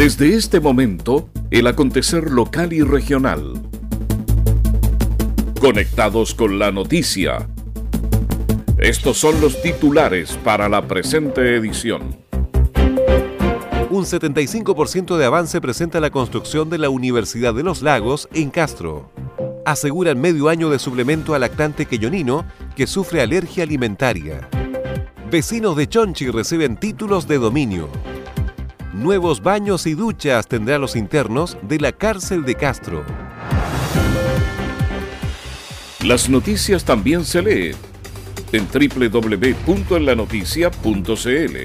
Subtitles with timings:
[0.00, 3.60] Desde este momento, el acontecer local y regional.
[5.60, 7.46] Conectados con la noticia.
[8.78, 12.16] Estos son los titulares para la presente edición.
[13.90, 19.12] Un 75% de avance presenta la construcción de la Universidad de los Lagos en Castro.
[19.66, 24.48] Aseguran medio año de suplemento al lactante queyonino que sufre alergia alimentaria.
[25.30, 27.90] Vecinos de Chonchi reciben títulos de dominio.
[28.92, 33.04] Nuevos baños y duchas tendrán los internos de la cárcel de Castro.
[36.04, 37.76] Las noticias también se leen
[38.50, 41.56] en www.enlanoticia.cl.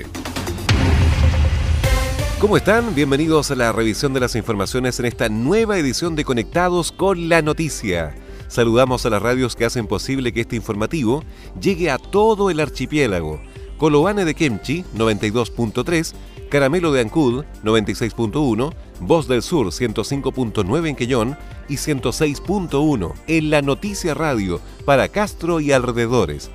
[2.40, 2.94] ¿Cómo están?
[2.94, 7.42] Bienvenidos a la revisión de las informaciones en esta nueva edición de Conectados con la
[7.42, 8.14] Noticia.
[8.50, 11.24] Saludamos a las radios que hacen posible que este informativo
[11.60, 13.42] llegue a todo el archipiélago.
[13.80, 16.14] Coloane de Kemchi, 92.3,
[16.50, 24.14] Caramelo de Ancud 96.1, Voz del Sur 105.9 en Quellón y 106.1 en la Noticia
[24.14, 26.52] Radio para Castro y alrededores.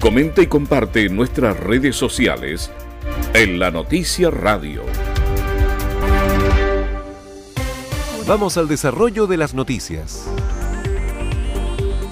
[0.00, 2.70] Comenta y comparte en nuestras redes sociales
[3.34, 4.82] en la Noticia Radio.
[8.26, 10.26] Vamos al desarrollo de las noticias.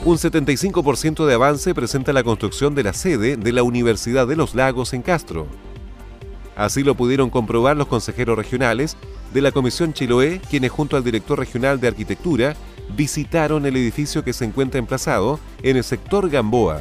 [0.03, 4.55] Un 75% de avance presenta la construcción de la sede de la Universidad de los
[4.55, 5.47] Lagos en Castro.
[6.57, 8.97] Así lo pudieron comprobar los consejeros regionales
[9.34, 12.57] de la Comisión Chiloé, quienes junto al director regional de Arquitectura
[12.97, 16.81] visitaron el edificio que se encuentra emplazado en el sector Gamboa.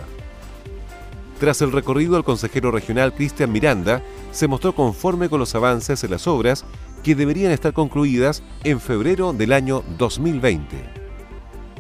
[1.42, 6.12] Tras el recorrido, el consejero regional Cristian Miranda se mostró conforme con los avances en
[6.12, 6.64] las obras
[7.04, 10.99] que deberían estar concluidas en febrero del año 2020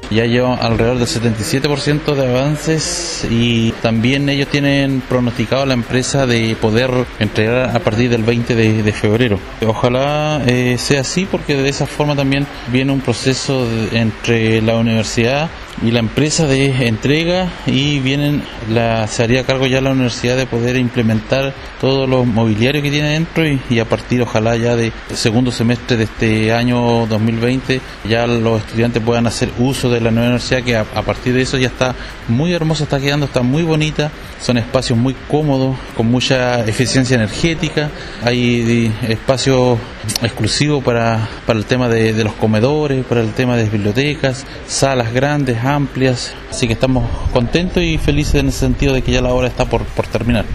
[0.09, 6.25] ya llevan alrededor del 77% de avances y también ellos tienen pronosticado a la empresa
[6.25, 9.39] de poder entregar a partir del 20 de, febrero.
[9.65, 15.49] Ojalá eh, sea así porque de esa forma también viene un proceso entre la universidad
[15.81, 20.45] y la empresa de entrega y vienen la se haría cargo ya la universidad de
[20.45, 25.51] poder implementar todos los mobiliarios que tiene dentro y, a partir ojalá ya de segundo
[25.51, 30.63] semestre de este año 2020 ya los estudiantes puedan hacer uso de la nueva universidad
[30.63, 31.95] que a, partir de eso ya está
[32.27, 34.11] muy hermosa está quedando está muy bonita
[34.41, 37.89] son espacios muy cómodos con mucha eficiencia energética
[38.23, 39.77] hay espacios
[40.21, 45.13] exclusivos para, para el tema de, de los comedores para el tema de bibliotecas salas
[45.13, 49.29] grandes amplias, así que estamos contentos y felices en el sentido de que ya la
[49.29, 50.45] obra está por, por terminar.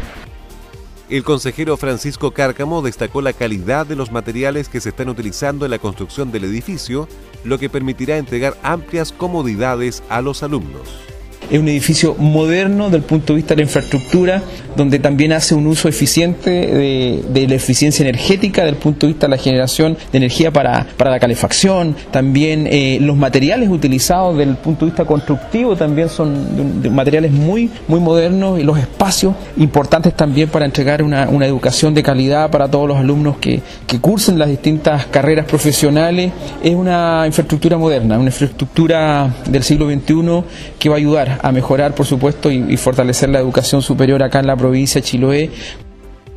[1.11, 5.71] El consejero Francisco Cárcamo destacó la calidad de los materiales que se están utilizando en
[5.71, 7.09] la construcción del edificio,
[7.45, 11.14] lo que permitirá entregar amplias comodidades a los alumnos.
[11.51, 14.43] Es un edificio moderno del punto de vista de la infraestructura,
[14.77, 19.31] donde también hace un uso eficiente de, la eficiencia energética del punto de vista de
[19.31, 21.95] la generación de energía para, la calefacción.
[22.11, 27.71] También eh, los materiales utilizados desde el punto de vista constructivo también son materiales muy,
[27.89, 32.89] muy modernos y los espacios importantes también para entregar una, educación de calidad para todos
[32.89, 33.63] los alumnos que,
[34.01, 36.33] cursen las distintas carreras profesionales.
[36.63, 40.43] Es una infraestructura moderna, una infraestructura del siglo XXI
[40.79, 44.47] que va a ayudar a mejorar, por supuesto, y, fortalecer la educación superior acá en
[44.47, 45.51] la provincia de Chiloé.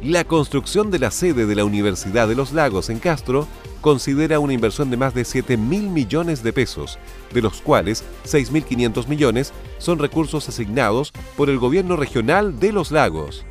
[0.04, 3.48] La construcción de la sede de la Universidad de los Lagos en Castro
[3.80, 7.00] considera una inversión de más de 7 mil millones de pesos,
[7.34, 13.46] de los cuales 6.500 millones son recursos asignados por el gobierno regional de los lagos.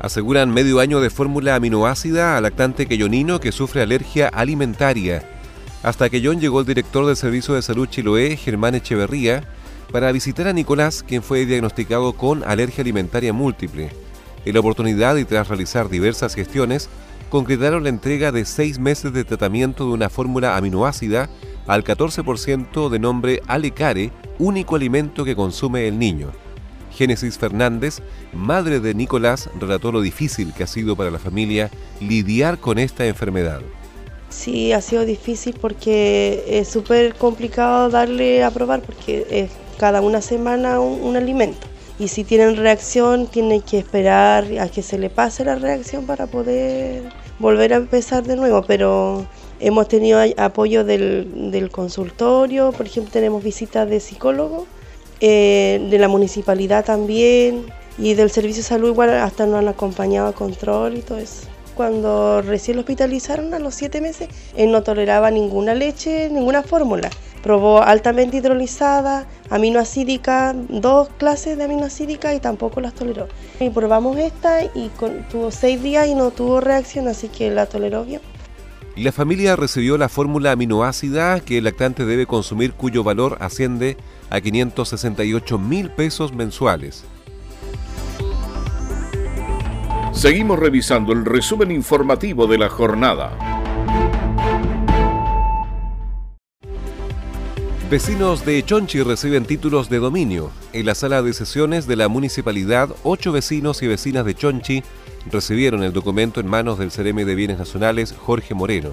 [0.00, 5.35] Aseguran medio año de fórmula aminoácida al lactante queyonino que sufre alergia alimentaria.
[5.82, 9.44] Hasta que John llegó el director del Servicio de Salud Chiloé, Germán Echeverría,
[9.92, 13.90] para visitar a Nicolás, quien fue diagnosticado con alergia alimentaria múltiple.
[14.44, 16.88] En la oportunidad y tras realizar diversas gestiones,
[17.30, 21.28] concretaron la entrega de seis meses de tratamiento de una fórmula aminoácida
[21.66, 26.30] al 14% de nombre Alecare, único alimento que consume el niño.
[26.92, 28.00] Génesis Fernández,
[28.32, 31.70] madre de Nicolás, relató lo difícil que ha sido para la familia
[32.00, 33.60] lidiar con esta enfermedad.
[34.28, 40.20] Sí, ha sido difícil porque es súper complicado darle a probar porque es cada una
[40.20, 41.66] semana un, alimento.
[41.98, 46.26] Y si tienen reacción, tienen que esperar a que se le pase la reacción para
[46.26, 47.04] poder
[47.38, 48.62] volver a empezar de nuevo.
[48.66, 49.26] Pero
[49.60, 54.66] hemos tenido apoyo del, consultorio, por ejemplo, tenemos visitas de psicólogo,
[55.20, 57.64] eh, de la municipalidad también,
[57.96, 61.55] y del servicio de salud igual hasta nos han acompañado a control y todo eso
[61.76, 67.10] cuando recién lo hospitalizaron a los siete meses, él no toleraba ninguna leche, ninguna fórmula.
[67.42, 73.28] probó altamente hidrolizada, aminoacídica, dos clases de aminoacídica y tampoco las toleró.
[73.60, 74.90] Y probamos esta y
[75.30, 78.20] tuvo seis días y no tuvo reacción, así que la toleró bien.
[78.96, 83.96] La familia recibió la fórmula aminoácida que el lactante debe consumir cuyo valor asciende
[84.30, 87.04] a 568 mil pesos mensuales.
[90.16, 93.36] Seguimos revisando el resumen informativo de la jornada.
[97.90, 100.50] Vecinos de Chonchi reciben títulos de dominio.
[100.72, 104.82] En la sala de sesiones de la municipalidad, ocho vecinos y vecinas de Chonchi
[105.30, 108.92] recibieron el documento en manos del CRM de Bienes Nacionales, Jorge Moreno.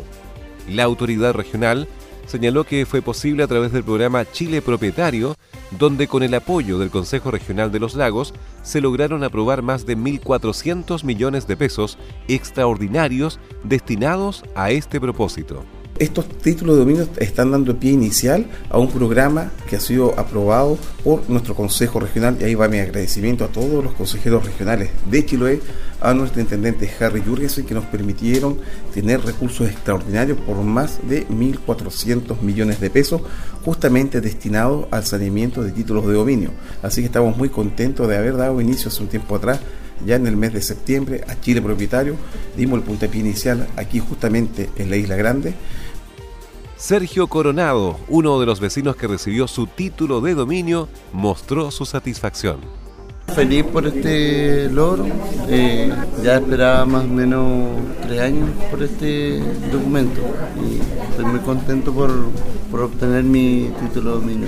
[0.67, 1.87] La autoridad regional
[2.25, 5.35] señaló que fue posible a través del programa Chile Propietario,
[5.77, 9.97] donde con el apoyo del Consejo Regional de los Lagos se lograron aprobar más de
[9.97, 11.97] 1.400 millones de pesos
[12.27, 15.63] extraordinarios destinados a este propósito.
[15.99, 20.79] Estos títulos de dominio están dando pie inicial a un programa que ha sido aprobado
[21.03, 25.23] por nuestro Consejo Regional y ahí va mi agradecimiento a todos los consejeros regionales de
[25.23, 25.61] Chiloé,
[26.03, 28.57] a nuestro intendente Harry Jurgensen que nos permitieron
[28.94, 33.21] tener recursos extraordinarios por más de 1.400 millones de pesos
[33.63, 36.51] justamente destinados al saneamiento de títulos de dominio.
[36.81, 39.61] Así que estamos muy contentos de haber dado inicio hace un tiempo atrás
[40.05, 42.17] ya en el mes de septiembre a Chile Propietario.
[42.57, 45.53] Dimos el puntapié inicial aquí justamente en la Isla Grande.
[46.75, 52.82] Sergio Coronado, uno de los vecinos que recibió su título de dominio, mostró su satisfacción.
[53.27, 55.07] Feliz por este logro.
[55.47, 55.91] Eh,
[56.23, 59.39] ya esperaba más o menos tres años por este
[59.71, 60.21] documento
[60.61, 60.79] y
[61.09, 62.11] estoy muy contento por,
[62.69, 64.47] por obtener mi título de dominio.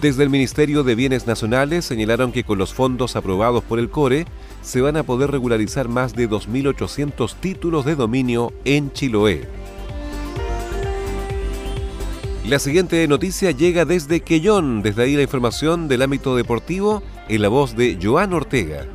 [0.00, 4.26] Desde el Ministerio de Bienes Nacionales señalaron que con los fondos aprobados por el CORE
[4.60, 9.48] se van a poder regularizar más de 2.800 títulos de dominio en Chiloé.
[12.46, 17.48] La siguiente noticia llega desde Quellón, desde ahí la información del ámbito deportivo en la
[17.48, 18.86] voz de Joan Ortega.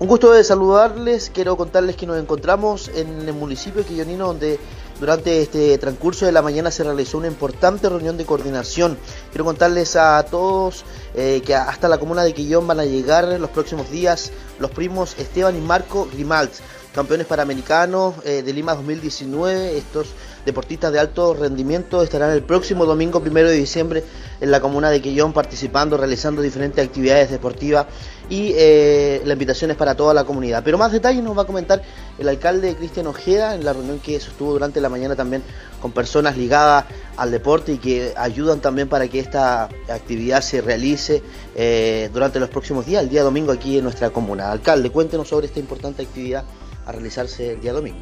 [0.00, 4.60] Un gusto de saludarles, quiero contarles que nos encontramos en el municipio de Quillonino donde
[5.00, 8.96] durante este transcurso de la mañana se realizó una importante reunión de coordinación.
[9.38, 13.50] Quiero contarles a todos eh, que hasta la comuna de Quillón van a llegar los
[13.50, 16.50] próximos días los primos Esteban y Marco Grimalt,
[16.92, 19.78] campeones panamericanos eh, de Lima 2019.
[19.78, 20.08] Estos
[20.44, 24.02] deportistas de alto rendimiento estarán el próximo domingo primero de diciembre
[24.40, 27.86] en la comuna de Quillón participando, realizando diferentes actividades deportivas
[28.30, 30.62] y eh, la invitación es para toda la comunidad.
[30.64, 31.82] Pero más detalles nos va a comentar
[32.18, 35.42] el alcalde Cristian Ojeda en la reunión que sostuvo durante la mañana también
[35.80, 36.84] con personas ligadas
[37.16, 41.22] al deporte y que ayudan también para que esta actividad se realice
[41.54, 44.50] eh, durante los próximos días, el día domingo aquí en nuestra comuna.
[44.50, 46.44] Alcalde, cuéntenos sobre esta importante actividad
[46.88, 47.98] a realizarse el día domingo.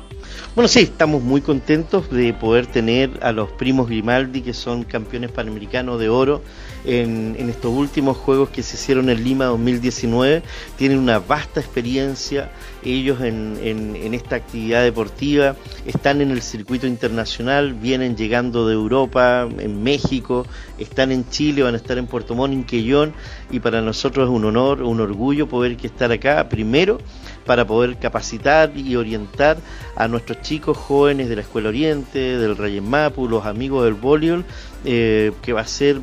[0.54, 5.32] Bueno, sí, estamos muy contentos de poder tener a los primos Grimaldi, que son campeones
[5.32, 6.40] panamericanos de oro
[6.84, 10.42] en, estos últimos Juegos que se hicieron en Lima 2019.
[10.76, 12.52] Tienen una vasta experiencia
[12.84, 19.82] ellos en, esta actividad deportiva, están en el circuito internacional, vienen llegando de Europa, en
[19.82, 20.46] México,
[20.78, 23.12] están en Chile, van a estar en Puerto Montt, en Quellón,
[23.50, 26.98] y para nosotros es un honor, un orgullo poder que estar acá, primero,
[27.46, 29.56] para poder capacitar y orientar
[29.94, 34.44] a nuestros chicos jóvenes de la Escuela Oriente, del Rayen Mapu, los amigos del voleibol,
[34.84, 35.96] eh, que va a ser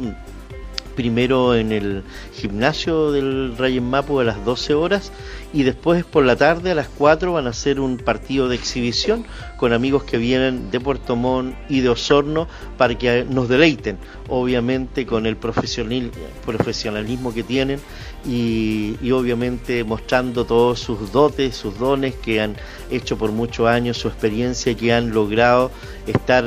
[0.95, 2.03] primero en el
[2.33, 5.11] gimnasio del Rayen Mapu a las 12 horas
[5.53, 9.25] y después por la tarde a las 4 van a hacer un partido de exhibición
[9.57, 15.05] con amigos que vienen de Puerto Montt y de Osorno para que nos deleiten, obviamente
[15.05, 17.79] con el profesionalismo que tienen
[18.25, 22.55] y, obviamente mostrando todos sus dotes, sus dones que han
[22.89, 25.71] hecho por muchos años, su experiencia y que han logrado
[26.07, 26.45] estar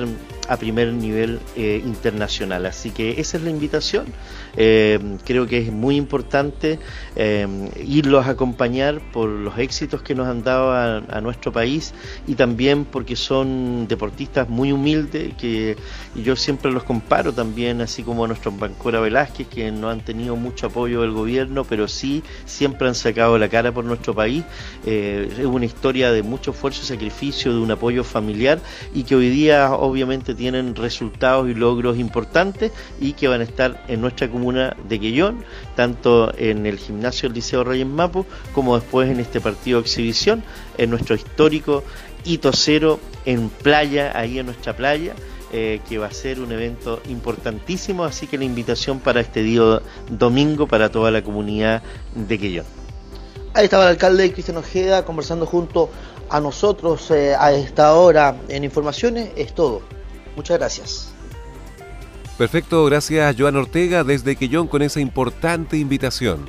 [0.48, 2.66] a primer nivel eh, internacional.
[2.66, 4.06] Así que esa es la invitación.
[4.56, 6.78] Eh, creo que es muy importante
[7.14, 7.46] eh,
[7.84, 11.94] irlos a acompañar por los éxitos que nos han dado a, nuestro país
[12.26, 15.76] y también porque son deportistas muy humildes que
[16.14, 20.66] yo siempre los comparo también, así como nuestros Bancora Velázquez, que no han tenido mucho
[20.66, 24.44] apoyo del gobierno, pero sí siempre han sacado la cara por nuestro país.
[24.84, 28.60] es una historia de mucho esfuerzo y sacrificio, de un apoyo familiar
[28.94, 33.84] y que hoy día obviamente tienen resultados y logros importantes y que van a estar
[33.88, 39.20] en nuestra de Quellón, tanto en el gimnasio del Liceo Reyes Mapu como después en
[39.20, 40.42] este partido de exhibición,
[40.78, 41.82] en nuestro histórico
[42.24, 45.14] hito cero en playa, ahí en nuestra playa.
[45.52, 49.80] Eh, que va a ser un evento importantísimo, así que la invitación para este día
[50.10, 51.82] domingo para toda la comunidad
[52.16, 52.66] de Quellón.
[53.54, 55.88] Ahí estaba el alcalde Cristian Ojeda conversando junto
[56.28, 59.30] a nosotros eh, a esta hora en informaciones.
[59.36, 59.82] Es todo.
[60.34, 61.15] Muchas gracias.
[62.38, 66.44] Perfecto, gracias Joan Ortega desde Quillón con esa importante invitación.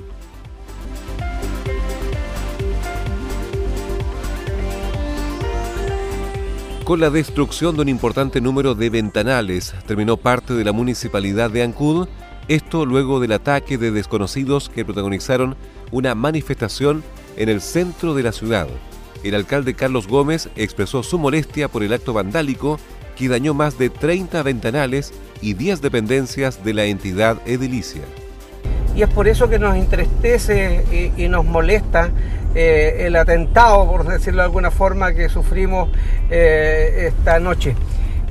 [6.84, 11.63] Con la destrucción de un importante número de ventanales, terminó parte de la municipalidad de
[11.63, 12.08] Ancud,
[12.50, 15.56] esto luego del ataque de desconocidos que protagonizaron
[15.91, 17.01] una manifestación
[17.38, 18.67] en el centro de la ciudad.
[19.24, 22.77] El alcalde Carlos Gómez expresó su molestia por el acto vandálico
[23.17, 28.01] que dañó más de 30 ventanales y 10 dependencias de la entidad edilicia.
[28.95, 32.09] Y es por eso que nos entristece y, nos molesta
[32.55, 35.89] eh, el atentado, por decirlo de alguna forma, que sufrimos
[36.31, 37.75] eh, esta noche.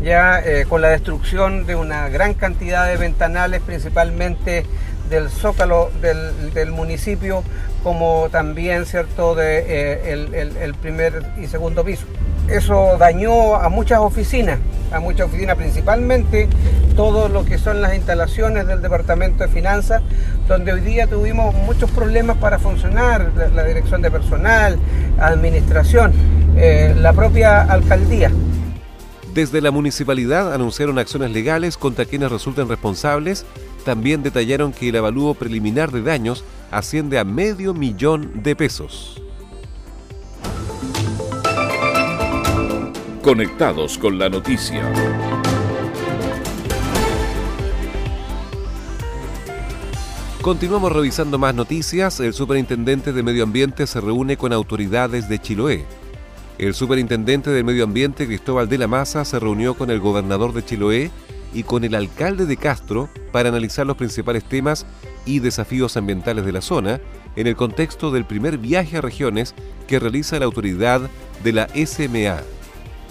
[0.02, 4.66] Ya eh, con la destrucción de una gran cantidad de ventanales, principalmente
[5.08, 7.44] del zócalo del, municipio,
[7.84, 12.06] como también cierto de el, primer y segundo piso.
[12.48, 14.58] Eso dañó a muchas oficinas,
[14.92, 16.48] a muchas oficinas, principalmente
[16.94, 20.02] todo lo que son las instalaciones del Departamento de Finanzas,
[20.46, 24.78] donde hoy día tuvimos muchos problemas para funcionar, la, dirección de personal,
[25.18, 26.12] administración,
[26.56, 28.30] eh, la propia alcaldía.
[29.34, 33.44] Desde la municipalidad anunciaron acciones legales contra quienes resulten responsables.
[33.84, 39.20] También detallaron que el avalúo preliminar de daños asciende a medio millón de pesos.
[43.26, 44.88] Conectados con la noticia.
[50.40, 52.20] Continuamos revisando más noticias.
[52.20, 55.84] El superintendente de Medio Ambiente se reúne con autoridades de Chiloé.
[56.58, 60.64] El superintendente de Medio Ambiente, Cristóbal de la Maza, se reunió con el gobernador de
[60.64, 61.10] Chiloé
[61.52, 64.86] y con el alcalde de Castro para analizar los principales temas
[65.24, 67.00] y desafíos ambientales de la zona
[67.34, 69.56] en el contexto del primer viaje a regiones
[69.88, 71.00] que realiza la autoridad
[71.42, 72.55] de la SMA.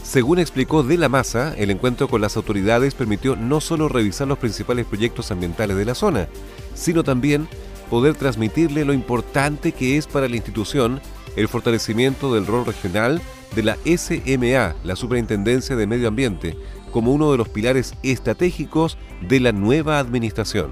[0.05, 4.37] Según explicó De la Maza, el encuentro con las autoridades permitió no solo revisar los
[4.37, 6.27] principales proyectos ambientales de la zona,
[6.75, 7.47] sino también
[7.89, 11.01] poder transmitirle lo importante que es para la institución
[11.35, 13.19] el fortalecimiento del rol regional
[13.55, 16.55] de la SMA, la Superintendencia de Medio Ambiente,
[16.91, 20.71] como uno de los pilares estratégicos de la nueva administración.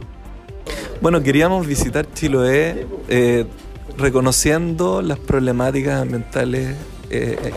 [1.02, 3.46] Bueno, queríamos visitar Chiloé eh,
[3.98, 6.78] reconociendo las problemáticas ambientales
[7.10, 7.52] eh,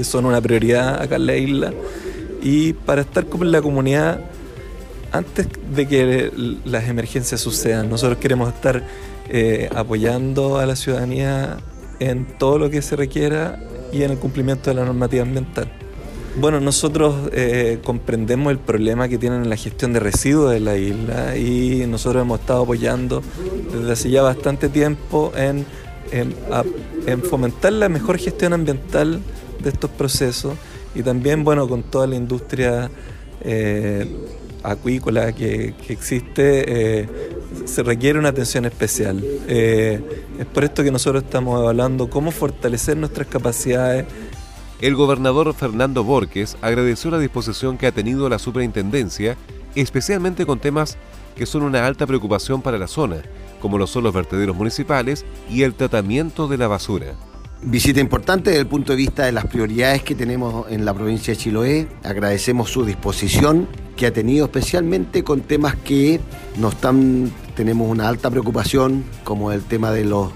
[0.00, 1.72] que son una prioridad acá en la isla
[2.40, 4.20] y para estar con la comunidad
[5.12, 6.32] antes de que
[6.64, 7.90] las emergencias sucedan.
[7.90, 8.82] Nosotros queremos estar
[9.28, 11.58] eh, apoyando a la ciudadanía
[11.98, 15.70] en todo lo que se requiera y en el cumplimiento de la normativa ambiental.
[16.36, 20.78] Bueno, nosotros eh, comprendemos el problema que tienen en la gestión de residuos de la
[20.78, 23.22] isla y nosotros hemos estado apoyando
[23.70, 25.66] desde hace ya bastante tiempo en,
[26.12, 29.20] en, fomentar la mejor gestión ambiental
[29.62, 30.54] de estos procesos
[30.94, 32.90] y también, bueno, con toda la industria
[33.42, 34.06] eh,
[34.62, 37.08] acuícola que, existe, eh,
[37.64, 39.22] se requiere una atención especial.
[39.48, 40.00] Eh,
[40.38, 44.06] es por esto que nosotros estamos evaluando cómo fortalecer nuestras capacidades.
[44.80, 49.36] El gobernador Fernando Borges agradeció la disposición que ha tenido la superintendencia,
[49.74, 50.96] especialmente con temas
[51.36, 53.22] que son una alta preocupación para la zona,
[53.60, 57.14] como lo son los vertederos municipales y el tratamiento de la basura.
[57.62, 61.34] Visita importante desde el punto de vista de las prioridades que tenemos en la provincia
[61.34, 61.88] de Chiloé.
[62.02, 66.20] Agradecemos su disposición que ha tenido especialmente con temas que
[66.56, 70.30] nos están, tenemos una alta preocupación, como el tema de los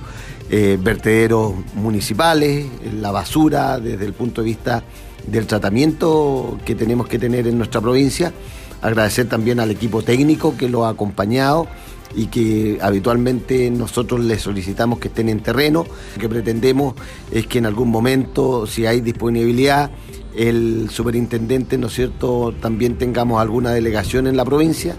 [0.50, 2.66] eh, vertederos municipales,
[3.00, 4.84] la basura, desde el punto de vista
[5.26, 8.34] del tratamiento que tenemos que tener en nuestra provincia.
[8.82, 11.68] Agradecer también al equipo técnico que lo ha acompañado
[12.16, 15.84] y que habitualmente nosotros les solicitamos que estén en terreno.
[16.14, 16.94] Lo que pretendemos
[17.30, 19.90] es que en algún momento, si hay disponibilidad,
[20.36, 24.96] el superintendente, ¿no es cierto?, también tengamos alguna delegación en la provincia.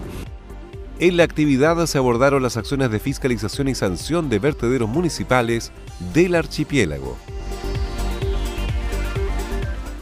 [0.98, 5.70] En la actividad se abordaron las acciones de fiscalización y sanción de vertederos municipales
[6.14, 7.18] del archipiélago.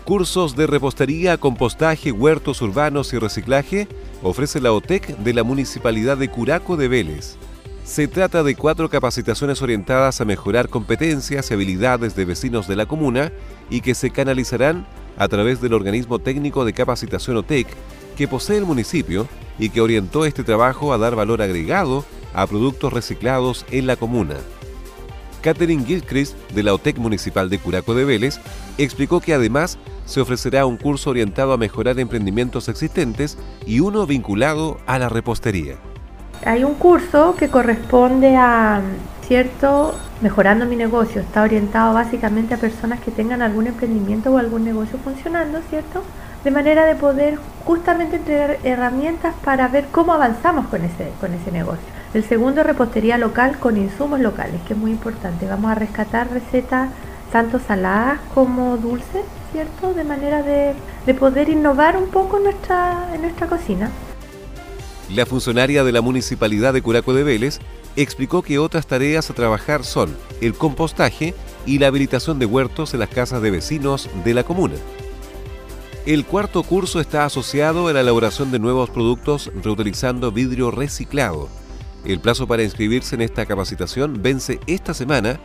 [0.04, 3.88] Cursos de repostería, compostaje, huertos urbanos y reciclaje
[4.24, 7.36] ofrece la OTEC de la Municipalidad de Curaco de Vélez.
[7.84, 12.86] Se trata de cuatro capacitaciones orientadas a mejorar competencias y habilidades de vecinos de la
[12.86, 13.30] comuna
[13.68, 14.86] y que se canalizarán
[15.18, 17.68] a través del organismo técnico de capacitación OTEC
[18.16, 19.28] que posee el municipio
[19.58, 24.36] y que orientó este trabajo a dar valor agregado a productos reciclados en la comuna.
[25.44, 28.40] Catherine Gilchrist, de la OTEC Municipal de Curaco de Vélez,
[28.78, 33.36] explicó que además se ofrecerá un curso orientado a mejorar emprendimientos existentes
[33.66, 35.74] y uno vinculado a la repostería.
[36.46, 38.80] Hay un curso que corresponde a,
[39.28, 39.94] ¿cierto?
[40.22, 41.20] Mejorando mi negocio.
[41.20, 46.02] Está orientado básicamente a personas que tengan algún emprendimiento o algún negocio funcionando, ¿cierto?
[46.44, 51.50] de manera de poder justamente entregar herramientas para ver cómo avanzamos con ese, con ese
[51.50, 51.93] negocio.
[52.14, 55.48] El segundo, repostería local con insumos locales, que es muy importante.
[55.48, 56.90] Vamos a rescatar recetas
[57.32, 59.92] tanto saladas como dulces, ¿cierto?
[59.92, 60.74] De manera de,
[61.06, 63.90] de poder innovar un poco nuestra, en nuestra cocina.
[65.12, 67.58] La funcionaria de la Municipalidad de Curaco de Vélez
[67.96, 71.34] explicó que otras tareas a trabajar son el compostaje
[71.66, 74.76] y la habilitación de huertos en las casas de vecinos de la comuna.
[76.06, 81.48] El cuarto curso está asociado a la elaboración de nuevos productos reutilizando vidrio reciclado.
[82.04, 85.40] El plazo para inscribirse en esta capacitación vence esta semana.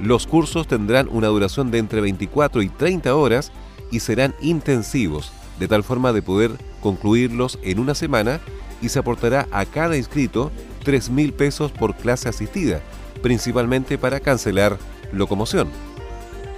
[0.00, 3.50] Los cursos tendrán una duración de entre 24 y 30 horas
[3.90, 8.40] y serán intensivos, de tal forma de poder concluirlos en una semana
[8.80, 10.52] y se aportará a cada inscrito
[10.84, 12.80] 3 mil pesos por clase asistida,
[13.22, 14.78] principalmente para cancelar
[15.12, 15.68] locomoción.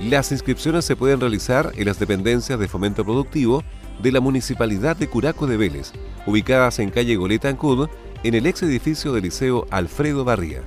[0.00, 3.64] Las inscripciones se pueden realizar en las dependencias de fomento productivo
[4.02, 5.92] de la Municipalidad de Curaco de Vélez,
[6.26, 7.88] ubicadas en calle Goleta Ancud,
[8.22, 10.62] en el ex edificio del Liceo Alfredo Barría.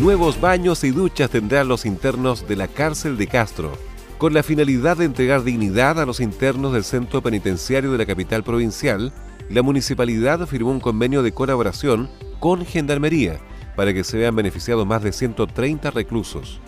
[0.00, 3.72] Nuevos baños y duchas tendrán los internos de la cárcel de Castro,
[4.16, 8.42] con la finalidad de entregar dignidad a los internos del centro penitenciario de la capital
[8.42, 9.12] provincial.
[9.50, 12.08] La municipalidad firmó un convenio de colaboración
[12.40, 13.40] con Gendarmería
[13.76, 16.60] para que se vean beneficiados más de 130 reclusos.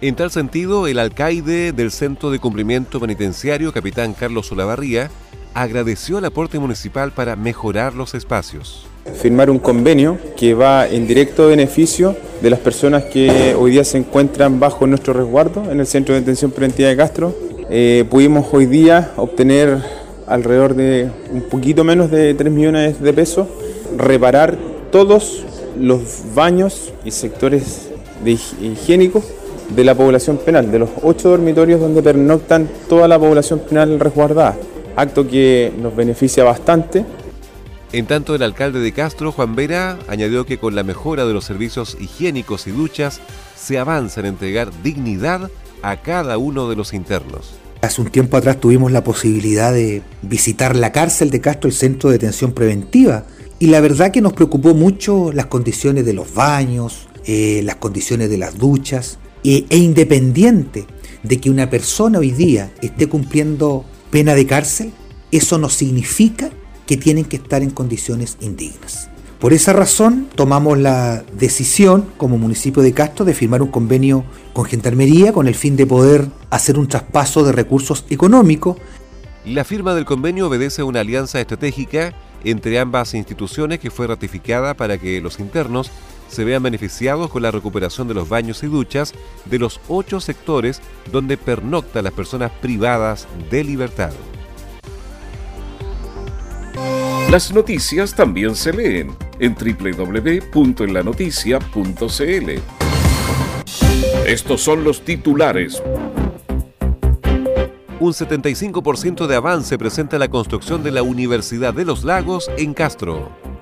[0.00, 5.10] En tal sentido, el alcaide del Centro de Cumplimiento Penitenciario, capitán Carlos Olavarría,
[5.54, 8.86] agradeció el aporte municipal para mejorar los espacios.
[9.20, 13.98] Firmar un convenio que va en directo beneficio de las personas que hoy día se
[13.98, 17.34] encuentran bajo nuestro resguardo en el Centro de Detención Preventiva de Castro.
[17.70, 19.78] Eh, pudimos hoy día obtener
[20.26, 23.46] alrededor de un poquito menos de 3 millones de pesos,
[23.96, 24.56] reparar
[24.90, 25.44] todos
[25.78, 27.88] los baños y sectores
[28.24, 29.24] higiénicos
[29.74, 34.56] de la población penal, de los ocho dormitorios donde pernoctan toda la población penal resguardada,
[34.96, 37.04] acto que nos beneficia bastante.
[37.92, 41.44] En tanto, el alcalde de Castro, Juan Vera, añadió que con la mejora de los
[41.44, 43.20] servicios higiénicos y duchas
[43.56, 45.50] se avanza en entregar dignidad
[45.82, 47.54] a cada uno de los internos.
[47.82, 52.08] Hace un tiempo atrás tuvimos la posibilidad de visitar la cárcel de Castro, el centro
[52.08, 53.26] de detención preventiva,
[53.58, 58.30] y la verdad que nos preocupó mucho las condiciones de los baños, eh, las condiciones
[58.30, 60.86] de las duchas, e, e independiente
[61.22, 64.92] de que una persona hoy día esté cumpliendo pena de cárcel,
[65.32, 66.48] eso no significa
[66.86, 69.10] que tienen que estar en condiciones indignas.
[69.40, 74.66] Por esa razón tomamos la decisión como municipio de Castro de firmar un convenio con
[74.66, 78.76] Gendarmería con el fin de poder hacer un traspaso de recursos económicos.
[79.44, 84.74] La firma del convenio obedece a una alianza estratégica entre ambas instituciones que fue ratificada
[84.74, 85.90] para que los internos
[86.34, 89.12] se vean beneficiados con la recuperación de los baños y duchas
[89.46, 94.12] de los ocho sectores donde pernocta las personas privadas de libertad.
[97.30, 102.50] Las noticias también se leen en www.enlanoticia.cl.
[104.26, 105.82] Estos son los titulares
[108.04, 113.53] un 75% de avance presenta la construcción de la Universidad de los Lagos en Castro.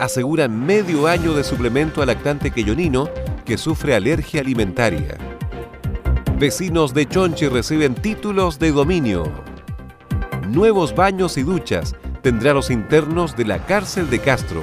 [0.00, 3.10] Aseguran medio año de suplemento al lactante queyonino
[3.44, 5.18] que sufre alergia alimentaria.
[6.38, 9.24] Vecinos de Chonchi reciben títulos de dominio.
[10.46, 14.62] Nuevos baños y duchas tendrán los internos de la cárcel de Castro.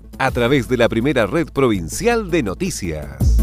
[0.21, 3.37] a través de la primera red provincial de noticias.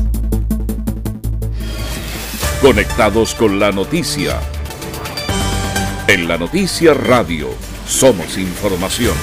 [2.62, 4.38] Conectados con la noticia.
[6.06, 7.48] En la noticia radio
[7.84, 9.16] somos información.